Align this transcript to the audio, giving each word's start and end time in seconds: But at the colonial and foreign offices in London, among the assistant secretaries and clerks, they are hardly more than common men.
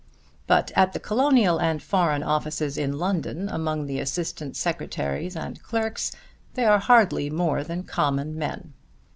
But 0.47 0.71
at 0.75 0.93
the 0.93 0.99
colonial 0.99 1.61
and 1.61 1.79
foreign 1.79 2.23
offices 2.23 2.75
in 2.75 2.97
London, 2.97 3.47
among 3.47 3.85
the 3.85 3.99
assistant 3.99 4.57
secretaries 4.57 5.35
and 5.35 5.61
clerks, 5.61 6.11
they 6.55 6.65
are 6.65 6.79
hardly 6.79 7.29
more 7.29 7.63
than 7.63 7.83
common 7.83 8.35
men. 8.35 8.73